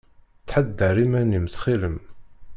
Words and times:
Ttḥadar 0.41 0.95
iman-im, 1.05 1.45
ttxil-m! 1.47 1.97